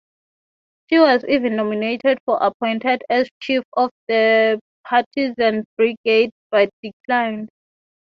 [0.89, 7.49] She was even nominated for appointment as chief of a partisan brigade, but declined.